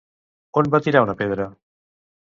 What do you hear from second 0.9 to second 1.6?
una pedra?